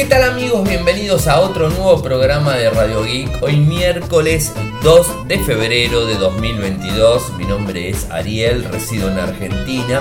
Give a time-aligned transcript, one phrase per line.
[0.00, 0.66] ¿Qué tal amigos?
[0.66, 3.42] Bienvenidos a otro nuevo programa de Radio Geek.
[3.42, 4.50] Hoy miércoles
[4.82, 7.34] 2 de febrero de 2022.
[7.36, 10.00] Mi nombre es Ariel, resido en Argentina.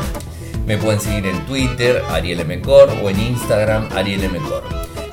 [0.66, 4.64] Me pueden seguir en Twitter, Ariel Mcor, o en Instagram, Ariel Mcor.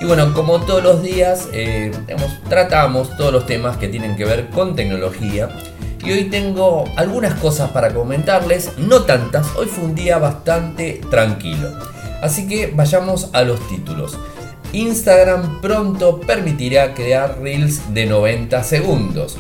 [0.01, 1.91] Y bueno, como todos los días, eh,
[2.49, 5.49] tratamos todos los temas que tienen que ver con tecnología.
[6.05, 11.77] Y hoy tengo algunas cosas para comentarles, no tantas, hoy fue un día bastante tranquilo.
[12.23, 14.17] Así que vayamos a los títulos.
[14.73, 19.39] Instagram pronto permitirá crear reels de 90 segundos.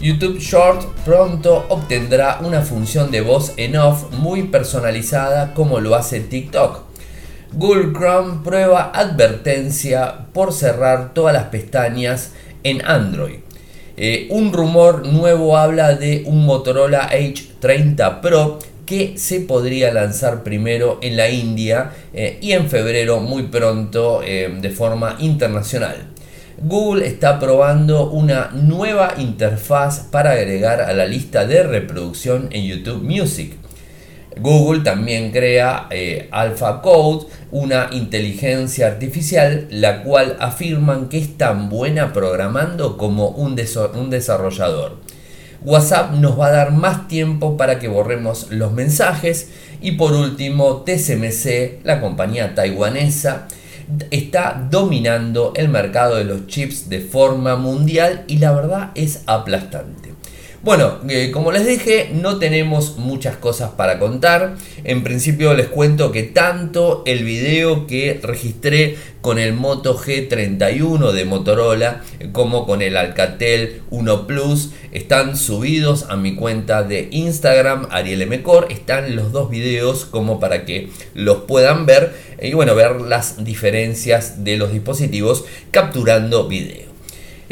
[0.00, 6.20] YouTube Short pronto obtendrá una función de voz en off muy personalizada como lo hace
[6.20, 6.84] TikTok.
[7.52, 13.40] Google Chrome prueba advertencia por cerrar todas las pestañas en Android.
[13.96, 18.58] Eh, un rumor nuevo habla de un Motorola H30 Pro
[18.90, 24.52] que se podría lanzar primero en la India eh, y en febrero muy pronto eh,
[24.60, 26.08] de forma internacional.
[26.60, 33.04] Google está probando una nueva interfaz para agregar a la lista de reproducción en YouTube
[33.04, 33.52] Music.
[34.36, 42.12] Google también crea eh, AlphaCode, una inteligencia artificial, la cual afirman que es tan buena
[42.12, 45.09] programando como un desarrollador.
[45.62, 49.50] WhatsApp nos va a dar más tiempo para que borremos los mensajes.
[49.80, 53.48] Y por último, TSMC, la compañía taiwanesa,
[54.10, 60.09] está dominando el mercado de los chips de forma mundial y la verdad es aplastante.
[60.62, 64.56] Bueno, eh, como les dije, no tenemos muchas cosas para contar.
[64.84, 71.24] En principio les cuento que tanto el video que registré con el Moto G31 de
[71.24, 72.02] Motorola
[72.32, 78.66] como con el Alcatel 1 Plus están subidos a mi cuenta de Instagram, Ariel Mcor.
[78.70, 84.44] Están los dos videos como para que los puedan ver y bueno, ver las diferencias
[84.44, 86.89] de los dispositivos capturando video.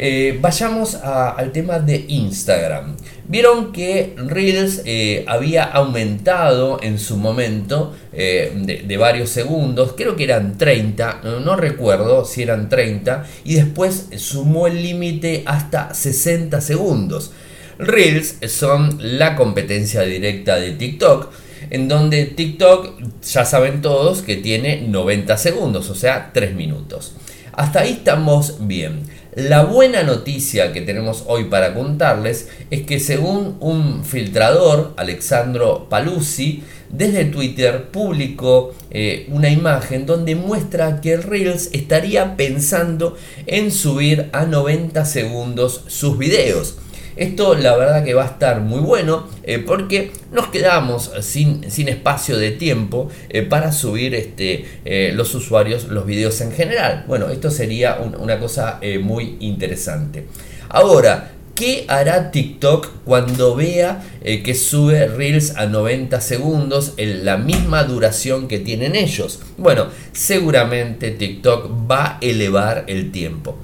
[0.01, 2.95] Eh, vayamos al tema de Instagram.
[3.27, 10.23] Vieron que Reels eh, había aumentado en su momento eh, de, varios segundos, creo que
[10.23, 17.33] eran 30, no, recuerdo si eran 30, y después sumó el límite hasta 60 segundos.
[17.77, 21.29] Reels son la competencia directa de TikTok,
[21.71, 27.15] en donde TikTok ya saben todos que tiene 90 segundos, o sea, 3 minutos.
[27.51, 29.01] Hasta ahí estamos bien.
[29.47, 36.63] La buena noticia que tenemos hoy para contarles es que según un filtrador, Alexandro Paluzzi,
[36.89, 44.45] desde Twitter publicó eh, una imagen donde muestra que Reels estaría pensando en subir a
[44.45, 46.75] 90 segundos sus videos.
[47.19, 51.89] Esto la verdad que va a estar muy bueno eh, porque nos quedamos sin, sin
[51.89, 57.03] espacio de tiempo eh, para subir este, eh, los usuarios los videos en general.
[57.09, 60.25] Bueno, esto sería una cosa muy interesante.
[60.69, 67.83] Ahora, ¿Qué hará TikTok cuando vea que sube Reels a 90 segundos en la misma
[67.83, 69.41] duración que tienen ellos?
[69.57, 73.57] Bueno, seguramente TikTok va a elevar el tiempo.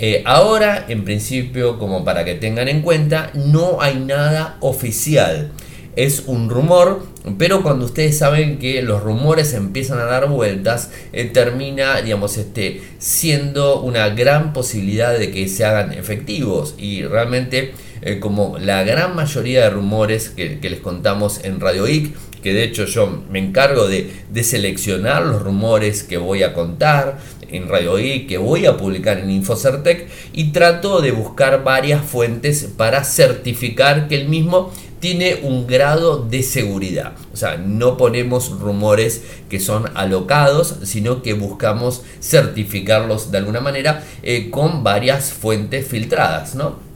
[0.00, 5.50] Eh, ahora, en principio, como para que tengan en cuenta, no hay nada oficial.
[5.96, 7.04] Es un rumor,
[7.36, 12.80] pero cuando ustedes saben que los rumores empiezan a dar vueltas, eh, termina, digamos, este,
[12.98, 16.76] siendo una gran posibilidad de que se hagan efectivos.
[16.78, 17.72] Y realmente,
[18.02, 22.62] eh, como la gran mayoría de rumores que, les contamos en Radio IC, que de
[22.62, 27.18] hecho yo me encargo de, de seleccionar los rumores que voy a contar,
[27.50, 32.68] en Radio I que voy a publicar en Infocertec y trato de buscar varias fuentes
[32.76, 37.12] para certificar que el mismo tiene un grado de seguridad.
[37.32, 44.04] O sea, no ponemos rumores que son alocados, sino que buscamos certificarlos de alguna manera
[44.22, 46.87] eh, con varias fuentes filtradas, ¿no?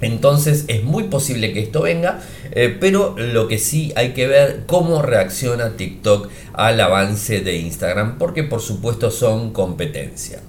[0.00, 2.20] Entonces es muy posible que esto venga,
[2.52, 8.18] eh, pero lo que sí hay que ver cómo reacciona TikTok al avance de Instagram,
[8.18, 10.40] porque por supuesto son competencia.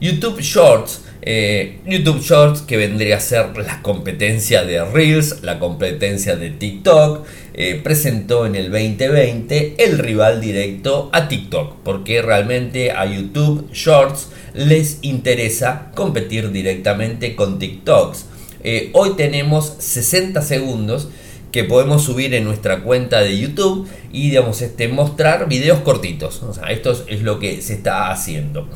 [0.00, 6.36] YouTube Shorts, eh, YouTube Shorts que vendría a ser la competencia de Reels, la competencia
[6.36, 13.04] de TikTok, eh, presentó en el 2020 el rival directo a TikTok, porque realmente a
[13.06, 18.26] YouTube Shorts les interesa competir directamente con TikToks.
[18.64, 21.08] Eh, hoy tenemos 60 segundos
[21.52, 26.42] que podemos subir en nuestra cuenta de YouTube y digamos, este, mostrar videos cortitos.
[26.68, 28.68] esto es lo que se está haciendo.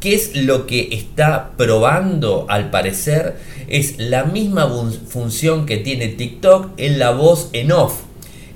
[0.00, 3.36] ¿Qué es lo que está probando al parecer?
[3.68, 4.68] Es la misma
[5.06, 8.00] función que tiene TikTok en la voz en off.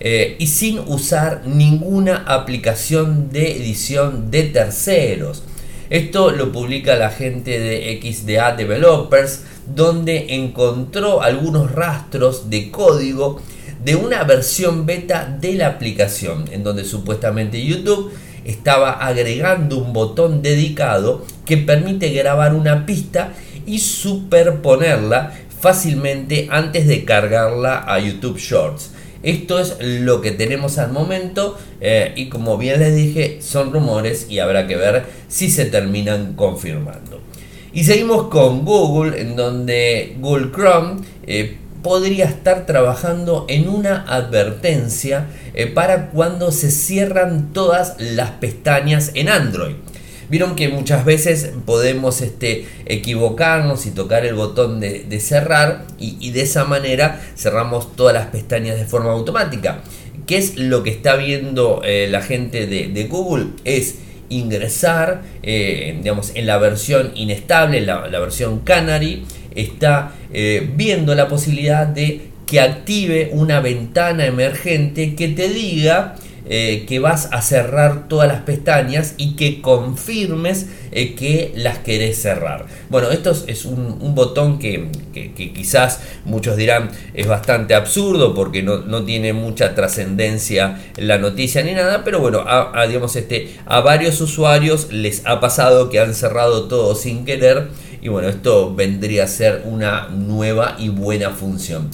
[0.00, 5.44] Eh, y sin usar ninguna aplicación de edición de terceros.
[5.88, 13.40] Esto lo publica la gente de XDA Developers, donde encontró algunos rastros de código
[13.84, 18.10] de una versión beta de la aplicación, en donde supuestamente YouTube
[18.44, 23.32] estaba agregando un botón dedicado que permite grabar una pista
[23.64, 28.90] y superponerla fácilmente antes de cargarla a YouTube Shorts.
[29.26, 34.28] Esto es lo que tenemos al momento eh, y como bien les dije son rumores
[34.30, 37.20] y habrá que ver si se terminan confirmando.
[37.72, 45.26] Y seguimos con Google en donde Google Chrome eh, podría estar trabajando en una advertencia
[45.54, 49.74] eh, para cuando se cierran todas las pestañas en Android.
[50.28, 56.42] Vieron que muchas veces podemos este, equivocarnos y tocar el botón de, cerrar y, de
[56.42, 59.82] esa manera cerramos todas las pestañas de forma automática.
[60.26, 63.46] ¿Qué es lo que está viendo eh, la gente de, Google?
[63.64, 63.96] Es
[64.28, 69.24] ingresar eh, digamos, en la versión inestable, la, la versión Canary,
[69.54, 76.14] está eh, viendo la posibilidad de que active una ventana emergente que te diga
[76.48, 82.22] eh, que vas a cerrar todas las pestañas y que confirmes eh, que las querés
[82.22, 82.66] cerrar.
[82.88, 84.88] Bueno, esto es un, botón que,
[85.34, 92.04] quizás muchos dirán es bastante absurdo porque no, tiene mucha trascendencia la noticia ni nada,
[92.04, 92.44] pero bueno,
[92.86, 97.68] digamos este, a varios usuarios les ha pasado que han cerrado todo sin querer
[98.00, 101.90] y bueno, esto vendría a ser una nueva y buena función.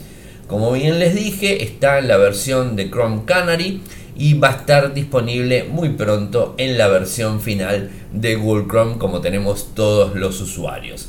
[0.46, 3.80] Como bien les dije, está en la versión de Chrome Canary
[4.22, 9.20] y va a estar disponible muy pronto en la versión final de Google Chrome como
[9.20, 11.08] tenemos todos los usuarios.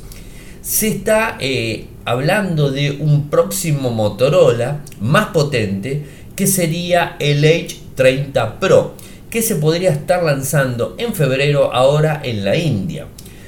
[0.63, 6.03] Se está eh, hablando de un próximo Motorola más potente
[6.35, 8.95] que sería el H30 Pro
[9.29, 13.05] que se podría estar lanzando en febrero ahora en la India.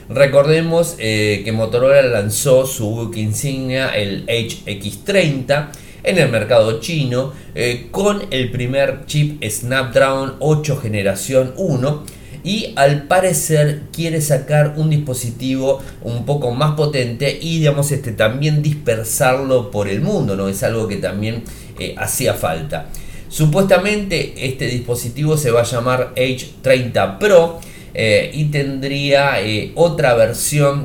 [0.10, 5.70] Recordemos eh, que Motorola lanzó su book insignia el HX30
[6.06, 12.04] en el mercado chino eh, con el primer chip Snapdragon 8 generación 1
[12.44, 18.62] y al parecer quiere sacar un dispositivo un poco más potente y digamos este también
[18.62, 20.48] dispersarlo por el mundo, ¿no?
[20.48, 21.44] Es algo que también
[21.80, 22.90] eh, hacía falta.
[23.30, 27.60] Supuestamente este dispositivo se va a llamar H30 Pro
[27.96, 29.38] eh, y tendría
[29.74, 30.84] otra versión,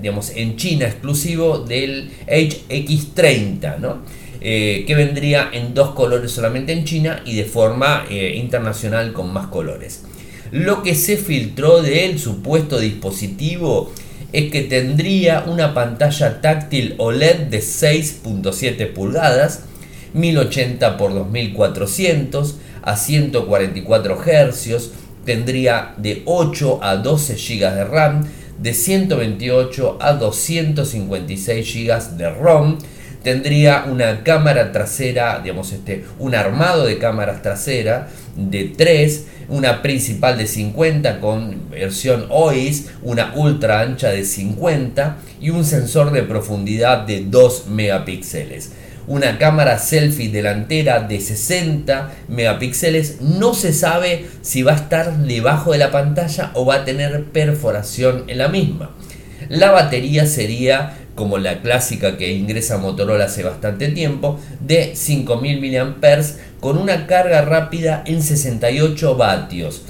[0.00, 4.23] digamos, en China exclusivo del HX30, ¿no?
[4.46, 9.32] Eh, que vendría en dos colores solamente en China y de forma eh, internacional con
[9.32, 10.02] más colores.
[10.50, 13.90] Lo que se filtró del supuesto dispositivo
[14.34, 19.62] es que tendría una pantalla táctil OLED de 6.7 pulgadas,
[20.12, 24.90] 1080 x 2400 a 144 Hz,
[25.24, 32.78] tendría de 8 a 12 GB de RAM, de 128 a 256 GB de ROM,
[33.24, 40.36] tendría una cámara trasera, digamos, este, un armado de cámaras traseras de 3, una principal
[40.36, 47.06] de 50 con versión OIS, una ultra ancha de 50 y un sensor de profundidad
[47.06, 48.72] de 2 megapíxeles.
[49.06, 53.20] Una cámara selfie delantera de 60 megapíxeles.
[53.20, 57.24] No se sabe si va a estar debajo de la pantalla o va a tener
[57.24, 58.94] perforación en la misma.
[59.48, 66.22] La batería sería como la clásica que ingresa Motorola hace bastante tiempo, de 5000 mAh
[66.60, 69.82] con una carga rápida en 68 vatios,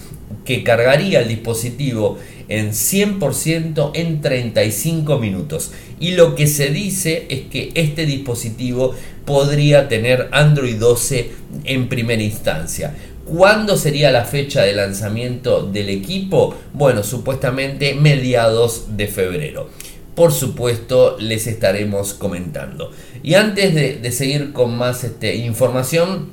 [0.45, 5.73] que cargaría el dispositivo en 100% en 35 minutos.
[5.99, 11.31] Y lo que se dice es que este dispositivo podría tener Android 12
[11.65, 12.95] en primera instancia.
[13.25, 16.55] ¿Cuándo sería la fecha de lanzamiento del equipo?
[16.75, 19.71] Bueno, supuestamente mediados de febrero
[20.15, 22.91] por supuesto les estaremos comentando.
[23.23, 26.31] Y antes de, seguir con más este, información,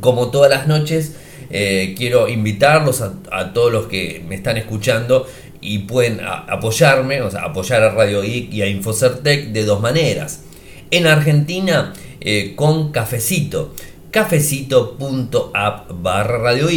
[0.00, 1.12] como todas las noches,
[1.50, 5.26] eh, quiero invitarlos a, todos los que me están escuchando
[5.60, 10.40] y pueden apoyarme, o apoyar a Radio Geek y a Infocertec de dos maneras.
[10.90, 13.74] En Argentina, eh, con cafecito
[14.12, 16.68] cafecito.app barra Radio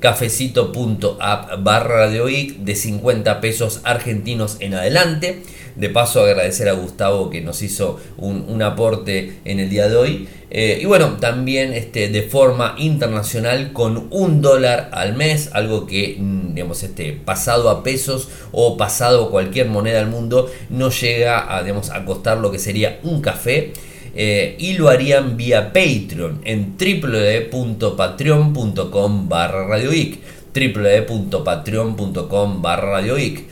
[0.00, 2.24] cafecito.app barra Radio
[2.60, 5.42] de 50 pesos argentinos en adelante.
[5.76, 10.28] De paso agradecer a Gustavo que nos hizo un, aporte en el día de hoy.
[10.50, 16.16] Eh, y bueno, también este, de forma internacional con un dólar al mes, algo que
[16.18, 21.54] mm, digamos, este, pasado a pesos o pasado a cualquier moneda del mundo no llega
[21.54, 23.74] a, digamos, a costar lo que sería un café.
[24.20, 30.18] Eh, y lo harían vía Patreon en www.patreon.com barra radioic
[30.52, 33.44] www.patreon.com barra radioic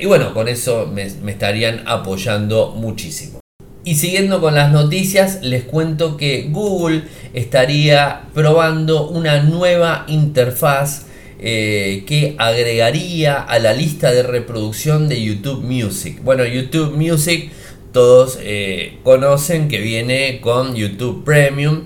[0.00, 3.40] y bueno, con eso me, me estarían apoyando muchísimo.
[3.82, 7.02] Y siguiendo con las noticias, les cuento que Google
[7.34, 11.06] estaría probando una nueva interfaz
[11.38, 16.22] eh, que agregaría a la lista de reproducción de YouTube Music.
[16.22, 17.50] Bueno, YouTube Music
[17.94, 21.84] todos eh, conocen que viene con YouTube Premium.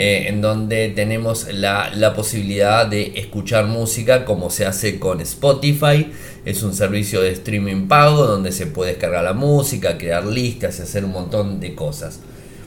[0.00, 6.12] Eh, en donde tenemos la, posibilidad de escuchar música como se hace con Spotify.
[6.44, 10.82] Es un servicio de streaming pago donde se puede descargar la música, crear listas y
[10.82, 12.20] hacer un montón de cosas.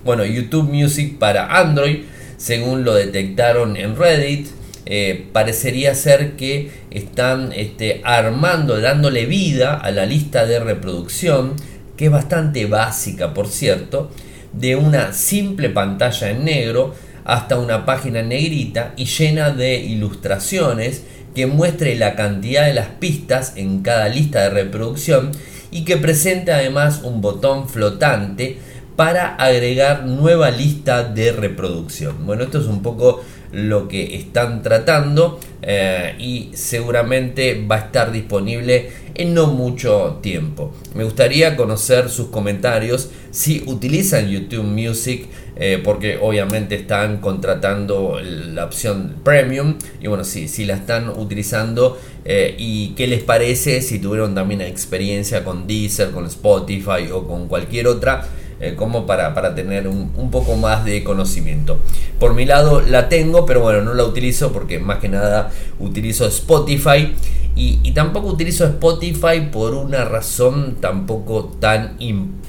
[0.04, 2.00] Bueno, YouTube Music para Android,
[2.36, 4.48] según lo detectaron en Reddit,
[4.86, 11.54] eh, parecería ser que están este, armando, dándole vida a la lista de reproducción,
[12.02, 14.10] que es bastante básica, por cierto,
[14.54, 21.04] de una simple pantalla en negro hasta una página negrita y llena de ilustraciones
[21.36, 25.30] que muestre la cantidad de las pistas en cada lista de reproducción
[25.70, 28.58] y que presente además un botón flotante
[28.96, 32.26] para agregar nueva lista de reproducción.
[32.26, 38.12] Bueno, esto es un poco lo que están tratando eh, y seguramente va a estar
[38.12, 40.74] disponible en no mucho tiempo.
[40.96, 45.28] Me gustaría conocer sus comentarios si utilizan YouTube Music
[45.58, 52.00] eh, porque obviamente están contratando la opción premium y bueno, sí, si la están utilizando
[52.24, 57.48] eh, y qué les parece si tuvieron también experiencia con Deezer, con Spotify o con
[57.48, 58.28] cualquier otra
[58.62, 61.80] eh, como para, tener un, poco más de conocimiento.
[62.20, 65.50] Por mi lado la tengo, pero bueno, no la utilizo porque más que nada
[65.80, 67.12] utilizo Spotify
[67.56, 71.98] y, tampoco utilizo Spotify por una razón tampoco tan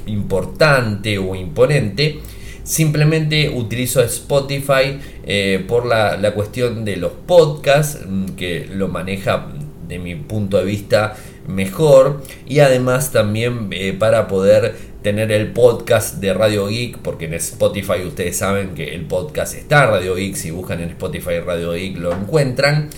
[0.07, 2.21] importante o imponente.
[2.63, 9.47] Simplemente utilizo Spotify eh, por la, cuestión de los podcasts, mm, que lo maneja
[9.89, 11.17] de mi punto de vista
[11.49, 17.35] mejor y además también eh, para poder tener el podcast de Radio Geek, porque en
[17.35, 21.99] Spotify ustedes saben que el podcast está Radio Geek, si buscan en Spotify Radio Geek
[21.99, 22.89] lo encuentran,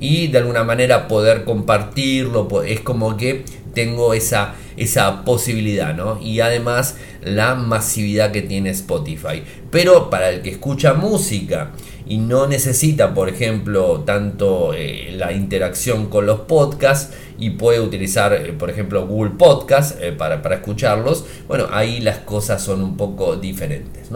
[0.00, 6.20] y de alguna manera poder compartirlo, es como que tengo esa, esa posibilidad, ¿no?
[6.20, 9.42] Y además la masividad que tiene Spotify.
[9.70, 11.72] Pero para el que escucha música
[12.08, 18.32] y no necesita, por ejemplo, tanto eh, la interacción con los podcasts, y puede utilizar,
[18.32, 23.36] eh, por ejemplo, Google Podcast eh, para, escucharlos, bueno, ahí las cosas son un poco
[23.36, 24.08] diferentes.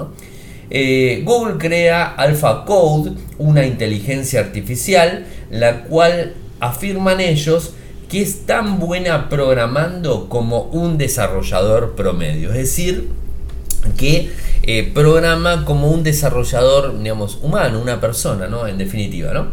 [0.70, 7.74] Eh, Google crea AlphaCode, una inteligencia artificial, la cual afirman ellos
[8.08, 12.50] que es tan buena programando como un desarrollador promedio.
[12.50, 13.08] Es decir,
[13.96, 14.30] que
[14.94, 18.66] programa como un desarrollador, digamos, humano, una persona, ¿no?
[18.66, 19.48] En definitiva, ¿no?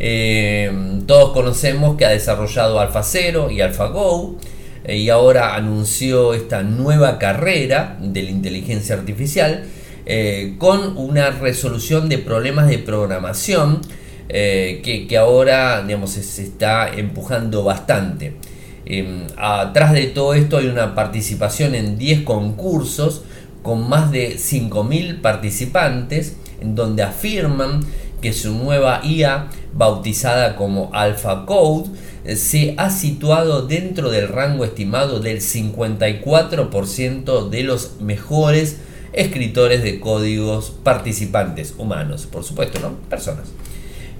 [0.00, 0.70] Eh,
[1.06, 4.36] todos conocemos que ha desarrollado AlphaZero y AlphaGo
[4.84, 9.64] eh, y ahora anunció esta nueva carrera de la inteligencia artificial
[10.06, 13.80] eh, con una resolución de problemas de programación
[14.26, 18.34] que, ahora digamos, se está empujando bastante.
[19.36, 23.22] atrás de todo esto hay una participación en 10 concursos
[23.64, 27.80] con más de 5.000 participantes en donde afirman
[28.20, 31.88] que su nueva IA, bautizada como AlphaCode,
[32.24, 38.76] eh, se ha situado dentro del rango estimado del 54% de los mejores
[39.14, 42.98] escritores de códigos participantes humanos, por supuesto, ¿no?
[43.08, 43.48] Personas.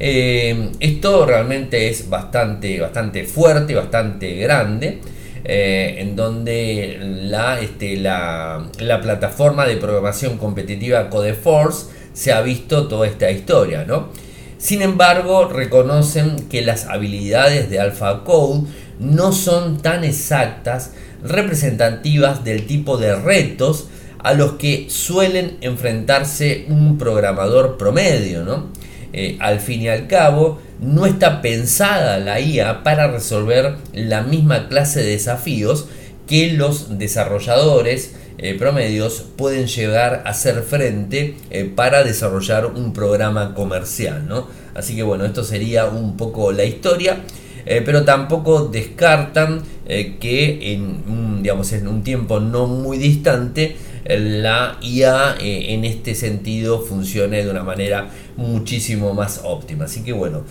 [0.01, 5.01] Eh, esto realmente es bastante, bastante fuerte, bastante grande.
[5.47, 12.89] Eh, en donde la, este, la, la, plataforma de programación competitiva Codeforce se ha visto
[12.89, 14.09] toda esta historia, ¿no?
[14.57, 18.63] Sin embargo, reconocen que las habilidades de AlphaCode
[18.99, 23.89] no son tan exactas, representativas del tipo de retos
[24.21, 28.71] a los que suelen enfrentarse un programador promedio, ¿no?
[29.13, 34.69] Eh, al fin y al cabo, no está pensada la IA para resolver la misma
[34.69, 35.87] clase de desafíos
[36.27, 43.55] que los desarrolladores eh, promedios pueden llegar a hacer frente eh, para desarrollar un programa
[43.55, 44.27] comercial.
[44.29, 44.49] ¿no?
[44.75, 47.21] Así que bueno, esto sería un poco la historia.
[47.67, 53.77] Eh, pero tampoco descartan que en digamos, en un tiempo no muy distante
[54.07, 59.85] la IA en este sentido funcione de una manera muchísimo más óptima.
[59.87, 60.45] Así que bueno,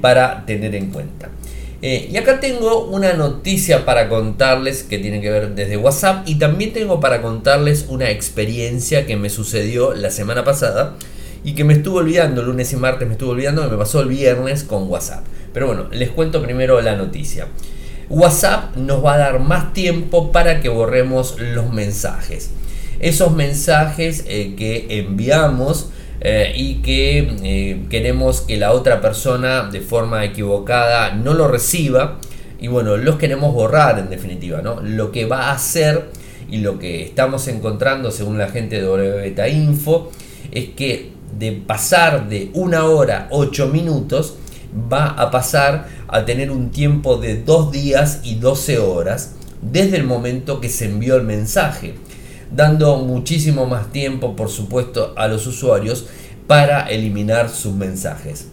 [0.00, 1.30] para tener en cuenta.
[1.82, 6.34] Eh, y acá tengo una noticia para contarles que tiene que ver desde WhatsApp y
[6.34, 10.96] también tengo para contarles una experiencia que me sucedió la semana pasada
[11.42, 14.62] y que me estuvo olvidando, lunes y martes me estuvo olvidando, me pasó el viernes
[14.62, 15.24] con WhatsApp.
[15.54, 17.46] Pero bueno, les cuento primero la noticia.
[18.10, 22.50] WhatsApp nos va a dar más tiempo para que borremos los mensajes.
[23.00, 25.90] Esos mensajes eh, que enviamos
[26.20, 32.18] eh, y que eh, queremos que la otra persona de forma equivocada no lo reciba
[32.60, 34.80] y bueno, los queremos borrar en definitiva, ¿no?
[34.82, 36.10] Lo que va a hacer
[36.50, 40.10] y lo que estamos encontrando según la gente de WBeta Info
[40.52, 44.36] es que de pasar de una hora ocho minutos
[44.92, 50.04] va a pasar a tener un tiempo de dos días y 12 horas desde el
[50.04, 51.94] momento que se envió el mensaje,
[52.52, 56.06] dando muchísimo más tiempo, por supuesto, a los usuarios
[56.46, 58.48] para eliminar sus mensajes.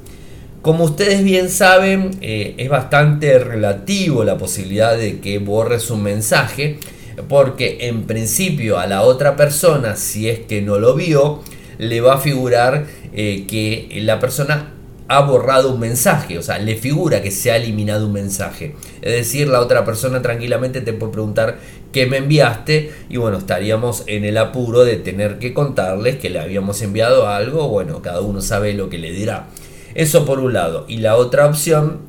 [0.62, 6.80] Como ustedes bien saben, eh, es bastante relativo la posibilidad de que borres un mensaje,
[7.27, 11.42] porque en principio a la otra persona, si es que no lo vio,
[11.77, 14.74] le va a figurar eh, que la persona
[15.10, 18.76] ha borrado un mensaje, o sea, le figura que se ha eliminado un mensaje.
[19.02, 21.60] Es decir, la otra persona tranquilamente te puede preguntar
[21.94, 26.40] qué me enviaste y bueno, estaríamos en el apuro de tener que contarles que le
[26.40, 29.48] habíamos enviado algo, bueno, cada uno sabe lo que le dirá.
[29.96, 30.86] Eso por un lado.
[30.88, 32.02] Y la otra opción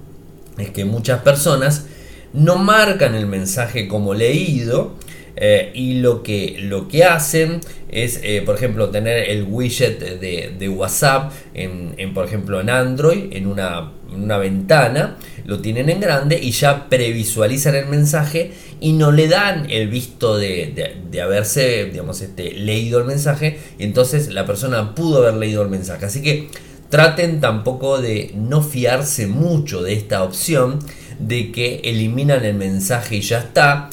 [0.59, 1.87] es que muchas personas
[2.33, 4.93] no marcan el mensaje como leído,
[5.41, 10.69] eh, y lo que, lo que hacen es, eh, por ejemplo, tener el widget de,
[10.69, 13.93] WhatsApp, en, por ejemplo, en Android, en una,
[14.39, 19.89] ventana, lo tienen en grande y ya previsualizan el mensaje y no le dan el
[19.89, 25.35] visto de, de, haberse, digamos, este, leído el mensaje y entonces la persona pudo haber
[25.35, 26.05] leído el mensaje.
[26.05, 26.49] Así que
[26.91, 30.81] traten tampoco de no fiarse mucho de esta opción
[31.21, 33.91] de que eliminan el mensaje y ya está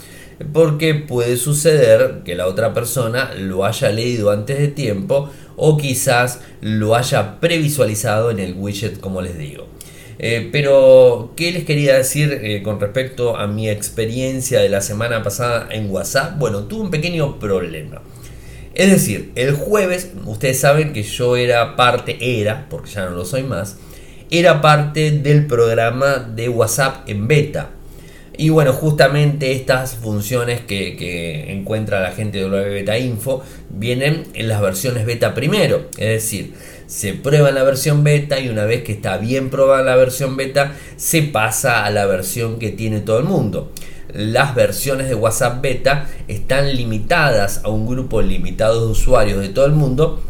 [0.52, 6.42] porque puede suceder que la otra persona lo haya leído antes de tiempo o quizás
[6.62, 9.68] lo haya previsualizado en el widget como les digo.
[10.18, 15.24] Eh, pero, ¿qué les quería decir eh, con respecto a mi experiencia de la semana
[15.24, 16.38] pasada en WhatsApp?
[16.38, 18.02] Bueno, tuve un pequeño problema.
[18.74, 23.26] Es decir, el jueves, ustedes saben que yo era parte, era, porque ya no lo
[23.26, 23.78] soy más,
[24.30, 27.72] era parte del programa de WhatsApp en beta.
[28.38, 34.62] Y bueno, justamente estas funciones que, encuentra la gente de Beta Info vienen en las
[34.62, 35.88] versiones beta primero.
[35.98, 36.54] Es decir,
[36.88, 40.74] se prueba la versión beta y una vez que está bien probada la versión beta,
[40.98, 43.72] se pasa a la versión que tiene todo el mundo.
[44.14, 49.66] Las versiones de WhatsApp beta están limitadas a un grupo limitado de usuarios de todo
[49.66, 50.22] el mundo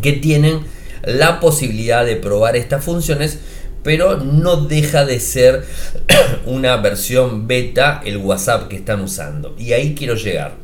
[0.00, 0.60] que tienen
[1.04, 3.40] la posibilidad de probar estas funciones
[3.82, 5.64] pero no deja de ser
[6.46, 9.54] una versión beta el WhatsApp que están usando.
[9.58, 10.54] Y ahí quiero llegar.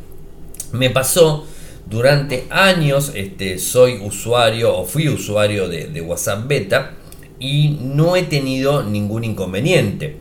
[0.73, 1.47] Me pasó
[1.87, 6.93] durante años, este, soy usuario o fui usuario de, de WhatsApp beta
[7.41, 10.17] y no he tenido ningún inconveniente,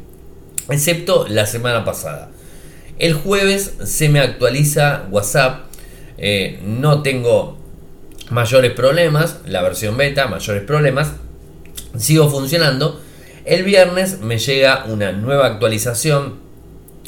[0.70, 2.30] excepto la semana pasada.
[3.00, 5.66] El jueves se me actualiza WhatsApp,
[6.18, 7.58] eh, no tengo
[8.30, 11.14] mayores problemas, la versión beta, mayores problemas,
[11.98, 13.02] sigo funcionando.
[13.46, 16.36] El viernes me llega una nueva actualización,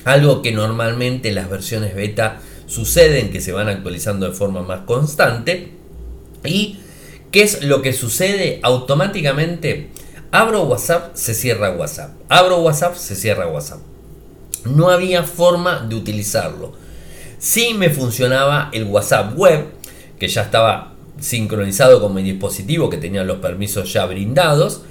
[0.06, 5.71] algo que normalmente las versiones beta suceden, que se van actualizando de forma más constante.
[6.45, 6.78] ¿Y
[7.32, 8.60] qué es lo que sucede?
[8.63, 9.89] Automáticamente
[10.32, 12.12] abro WhatsApp, se cierra WhatsApp.
[12.30, 13.80] Abro WhatsApp, se cierra WhatsApp.
[14.65, 16.73] No había forma de utilizarlo.
[17.39, 19.65] Sí me funcionaba el WhatsApp web,
[20.19, 24.82] que ya estaba sincronizado con mi dispositivo que tenía los permisos ya brindados,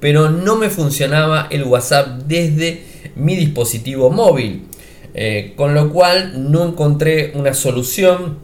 [0.00, 2.84] pero no me funcionaba el WhatsApp desde
[3.16, 4.66] mi dispositivo móvil,
[5.14, 8.38] eh, con lo cual no encontré una solución,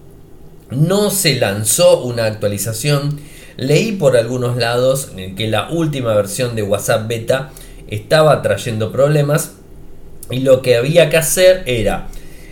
[0.71, 3.21] no se lanzó una actualización,
[3.57, 7.53] leí por algunos lados que la última versión de WhatsApp beta
[7.89, 9.53] estaba trayendo problemas
[10.31, 12.09] y lo que había que hacer era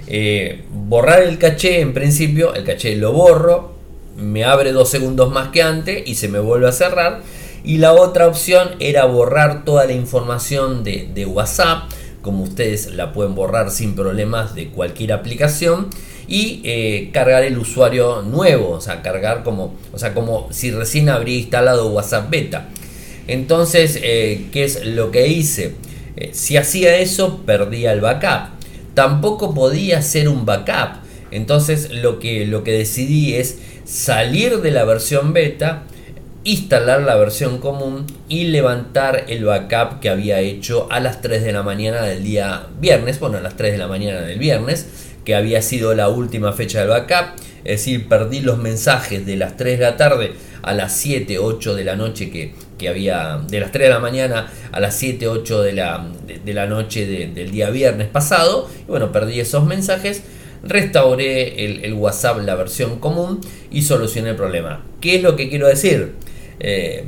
[0.07, 3.72] eh, borrar el caché en principio, el caché lo borro,
[4.17, 7.23] me abre dos segundos más que antes y se me vuelve a cerrar.
[7.65, 11.85] Y la otra opción era borrar toda la información de, WhatsApp,
[12.21, 15.89] como ustedes la pueden borrar sin problemas de cualquier aplicación.
[16.29, 21.09] Y eh, cargar el usuario nuevo, o sea, cargar como, o sea, como si recién
[21.09, 22.69] habría instalado WhatsApp Beta.
[23.27, 25.75] Entonces, eh, ¿qué es lo que hice?
[26.17, 28.51] Eh, si hacía eso, perdía el backup.
[28.95, 31.02] Tampoco podía hacer un backup.
[31.33, 35.85] Entonces, lo que, lo que decidí es salir de la versión beta,
[36.45, 41.53] instalar la versión común y levantar el backup que había hecho a las 3 de
[41.53, 44.87] la mañana del día viernes, bueno, a las 3 de la mañana del viernes,
[45.25, 49.57] que había sido la última fecha del backup, es decir, perdí los mensajes de las
[49.57, 53.61] 3 de la tarde a las 7, 8 de la noche que, que había, de
[53.61, 56.07] las 3 de la mañana a las 7, 8 de la,
[56.45, 58.69] de, la noche del día viernes pasado.
[58.81, 60.23] Y bueno, perdí esos mensajes
[60.63, 64.85] restauré el, WhatsApp, la versión común y solucioné el problema.
[65.01, 66.13] ¿Qué es lo que quiero decir?
[66.61, 67.05] Eh,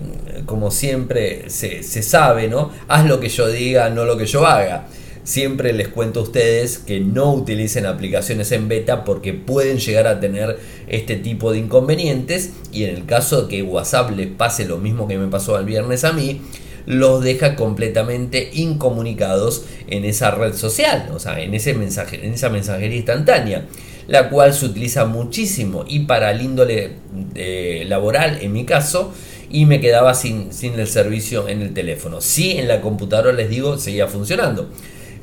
[0.47, 2.71] como siempre se, sabe, ¿no?
[2.89, 4.89] Haz lo que yo diga, no lo que yo haga.
[5.23, 10.21] Siempre les cuento a ustedes que no utilicen aplicaciones en beta porque pueden llegar a
[10.21, 14.77] tener este tipo de inconvenientes y en el caso de que WhatsApp les pase lo
[14.77, 16.43] mismo que me pasó el viernes a mí,
[16.87, 22.51] los deja completamente incomunicados en esa red social, o sea, en, ese mensaje, en esa
[22.51, 23.67] mensajería instantánea,
[24.07, 26.93] la cual se utiliza muchísimo y para el índole
[27.35, 29.13] eh, laboral, en mi caso,
[29.51, 32.21] y me quedaba sin, sin el servicio en el teléfono.
[32.21, 34.69] Sí, en la computadora les digo, seguía funcionando.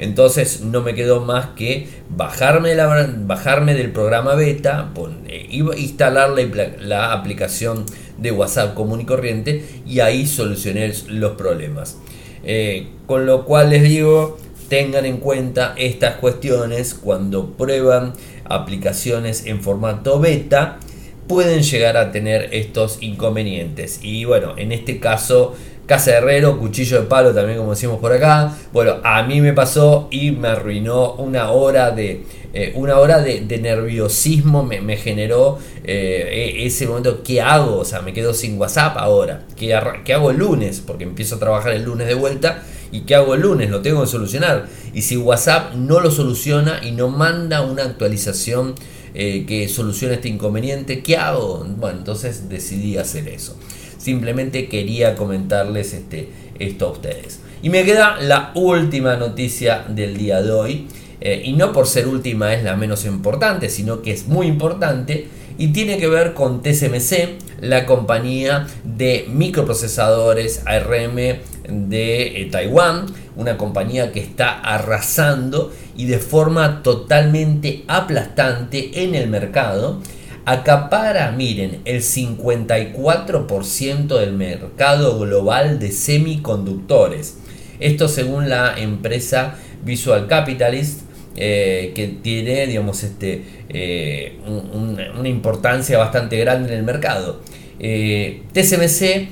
[0.02, 4.92] Entonces no me quedó más que bajarme, bajarme del programa beta,
[5.28, 5.48] eh,
[5.78, 6.32] instalar
[6.80, 7.86] la, aplicación
[8.22, 11.98] de WhatsApp común y corriente y ahí solucioné los problemas.
[12.44, 14.38] Eh, con lo cual les digo,
[14.70, 18.14] tengan en cuenta estas cuestiones cuando prueban
[18.46, 20.80] aplicaciones en formato beta
[21.28, 25.56] pueden llegar a tener estos inconvenientes y bueno en este caso
[25.92, 28.56] Casa de Herrero, cuchillo de palo también como decimos por acá.
[28.72, 32.24] Bueno, a mí me pasó y me arruinó una hora de,
[32.54, 37.80] eh, una hora de, nerviosismo, me, generó eh, e, ese momento, ¿qué hago?
[37.80, 39.44] O sea, me quedo sin WhatsApp ahora.
[39.58, 40.80] ¿Qué, ¿Qué, hago el lunes?
[40.80, 42.64] Porque empiezo a trabajar el lunes de vuelta.
[42.94, 43.70] ¿Y qué hago el lunes?
[43.70, 44.68] Lo tengo que solucionar.
[44.94, 48.76] Y si WhatsApp no lo soluciona y no manda una actualización
[49.14, 51.66] eh, que solucione este inconveniente, ¿qué hago?
[51.68, 53.58] Bueno, entonces decidí hacer eso.
[54.02, 57.40] Simplemente quería comentarles este, esto a ustedes.
[57.62, 60.88] Y me queda la última noticia del día de hoy.
[61.24, 65.28] Eh, y no por ser última es la menos importante, sino que es muy importante
[65.60, 73.58] y tiene que ver con TSMC, la compañía de microprocesadores ARM de eh, Taiwán, una
[73.58, 80.02] compañía que está arrasando y de forma totalmente aplastante en el mercado
[80.46, 87.38] acapara, miren, el 54% del mercado global de semiconductores.
[87.80, 91.02] Esto según la empresa Visual Capitalist,
[91.36, 97.40] eh, que tiene, digamos, este, eh, una importancia bastante grande en el mercado.
[97.80, 99.30] Eh, TSMC,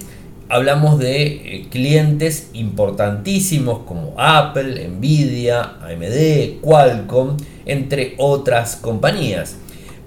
[0.48, 9.58] hablamos de clientes importantísimos como Apple, Nvidia, AMD, Qualcomm, entre otras compañías.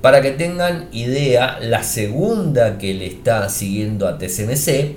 [0.02, 4.96] Para que tengan idea, la segunda que le está siguiendo a TSMC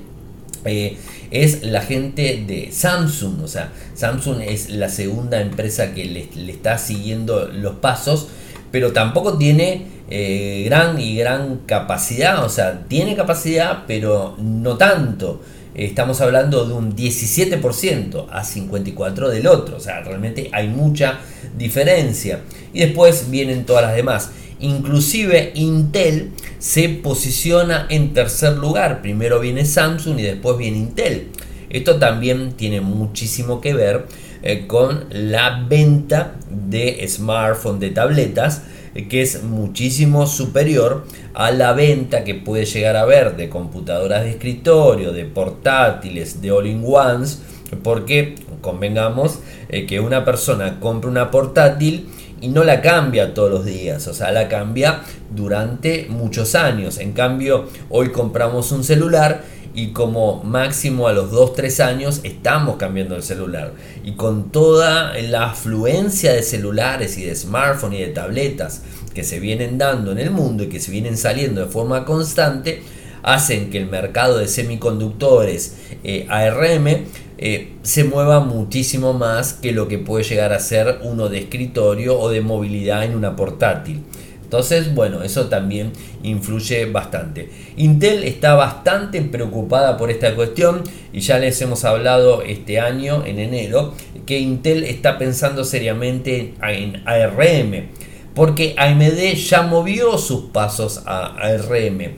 [0.66, 0.98] eh,
[1.30, 3.44] es la gente de Samsung.
[3.44, 8.30] O sea, Samsung es la segunda empresa que le, está siguiendo los pasos,
[8.72, 12.44] pero tampoco tiene eh, gran y gran capacidad.
[12.44, 15.44] O sea, tiene capacidad, pero no tanto.
[15.76, 19.78] Estamos hablando de un 17% a 54% del otro.
[19.78, 21.20] O sea, realmente hay mucha
[21.56, 22.40] diferencia.
[22.74, 24.32] Y después vienen todas las demás.
[24.60, 29.02] Inclusive Intel se posiciona en tercer lugar.
[29.02, 31.30] Primero viene Samsung y después viene Intel.
[31.70, 34.06] Esto también tiene muchísimo que ver
[34.44, 38.62] eh, con la venta de smartphones, de tabletas,
[38.94, 44.24] eh, que es muchísimo superior a la venta que puede llegar a haber de computadoras
[44.24, 47.42] de escritorio, de portátiles, de all-in-ones,
[47.84, 49.40] porque convengamos
[49.70, 52.08] eh, que una persona compra una portátil
[52.46, 55.02] y no la cambia todos los días, o sea, la cambia
[55.36, 57.00] durante muchos años.
[57.00, 59.42] En cambio, hoy compramos un celular
[59.74, 63.74] y como máximo a los 2-3 años estamos cambiando el celular.
[64.04, 68.84] Y con toda la afluencia de celulares y de smartphones y de tabletas
[69.16, 72.84] que se vienen dando en el mundo y que se vienen saliendo de forma constante,
[73.24, 77.06] hacen que el mercado de semiconductores eh, ARM
[77.38, 82.20] eh, se mueva muchísimo más que lo que puede llegar a ser uno de escritorio
[82.20, 84.04] o de movilidad en una portátil.
[84.46, 85.92] Entonces, bueno, eso también
[86.24, 87.50] influye bastante.
[87.78, 93.40] Intel está bastante preocupada por esta cuestión y ya les hemos hablado este año, en
[93.40, 93.96] enero,
[94.26, 97.88] que Intel está pensando seriamente en ARM,
[98.36, 102.14] porque AMD ya movió sus pasos a ARM.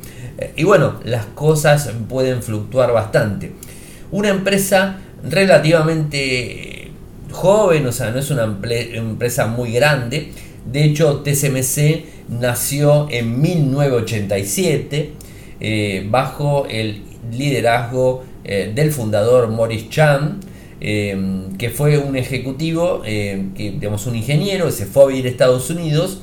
[0.55, 3.53] Y bueno, las cosas pueden fluctuar bastante.
[4.11, 6.91] Una empresa relativamente
[7.31, 10.31] joven, o sea, no es una empresa muy grande.
[10.65, 15.13] De hecho, TSMC nació en 1987
[15.59, 20.39] eh, bajo el liderazgo eh, del fundador Morris Chan,
[20.79, 25.29] em, que fue un ejecutivo, que, digamos, un ingeniero, que se fue a vivir a
[25.29, 26.21] Estados Unidos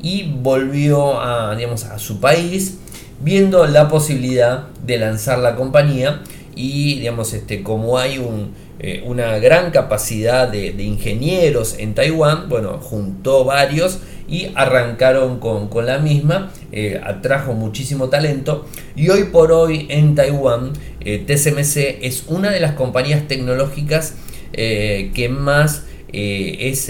[0.00, 1.18] y volvió
[1.56, 2.78] digamos, a su país
[3.20, 6.22] viendo la posibilidad de lanzar la compañía
[6.58, 12.78] y digamos este como hay un, eh, una gran capacidad de, ingenieros en Taiwán bueno
[12.78, 18.66] juntó varios y arrancaron con, la misma eh, atrajo muchísimo talento.
[18.94, 24.16] Y hoy por hoy en Taiwán eh, TSMC es una de las compañías tecnológicas
[24.52, 26.88] que más es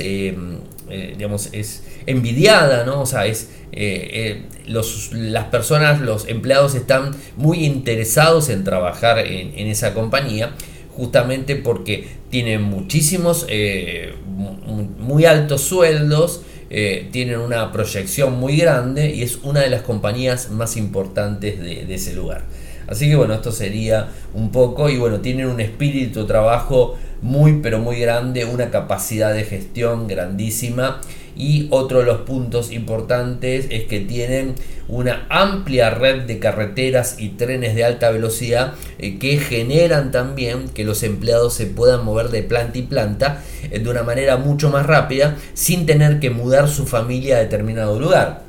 [1.16, 8.64] digamos es envidiada no o sea es las personas, los empleados están muy interesados en
[8.64, 10.52] trabajar en, esa compañía
[10.96, 19.22] justamente porque tienen muchísimos, eh, muy altos sueldos, eh, tienen una proyección muy grande y
[19.22, 22.42] es una de las compañías más importantes de, ese lugar.
[22.86, 27.60] Así que bueno, esto sería un poco y bueno, tienen un espíritu de trabajo muy
[27.62, 31.00] pero muy grande, una capacidad de gestión grandísima
[31.38, 34.56] y otro de los puntos importantes es que tienen
[34.88, 40.84] una amplia red de carreteras y trenes de alta velocidad eh, que generan también que
[40.84, 44.84] los empleados se puedan mover de planta y planta eh, de una manera mucho más
[44.86, 48.42] rápida sin tener que mudar su familia a determinado lugar.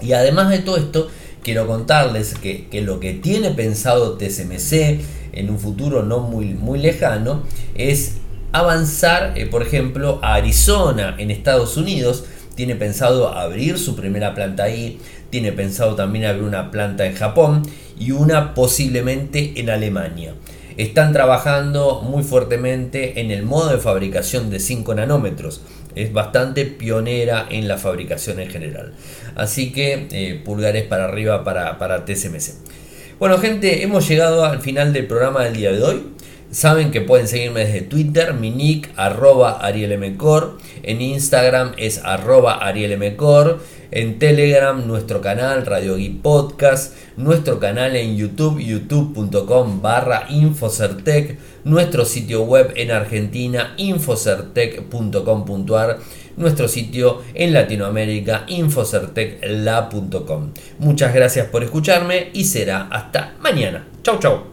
[0.00, 1.08] Y además de todo esto,
[1.42, 5.00] quiero contarles que, lo que tiene pensado TSMC
[5.32, 7.42] en un futuro no muy, muy lejano
[7.74, 8.16] es
[8.52, 12.24] avanzar, eh, por ejemplo, a Arizona, en Estados Unidos.
[12.54, 17.62] Tiene pensado abrir su primera planta ahí, tiene pensado también abrir una planta en Japón
[17.98, 20.34] y una posiblemente en Alemania.
[20.76, 25.62] Están trabajando muy fuertemente en el modo de fabricación de 5 nanómetros.
[25.94, 28.94] Es bastante pionera en la fabricación en general.
[29.34, 32.54] Así que eh, pulgares para arriba para, para TSMC.
[33.18, 36.02] Bueno gente, hemos llegado al final del programa del día de hoy.
[36.52, 43.60] Saben que pueden seguirme desde Twitter, mi nick arroba arielmcor, en Instagram es arroba arielmcor,
[43.90, 52.04] en Telegram nuestro canal Radio Geek Podcast, nuestro canal en YouTube, youtube.com barra Infocertec, nuestro
[52.04, 56.00] sitio web en Argentina, infocertec.com.ar,
[56.36, 60.50] nuestro sitio en Latinoamérica, infocertecla.com.
[60.80, 63.88] Muchas gracias por escucharme y será hasta mañana.
[64.02, 64.42] Chau chau.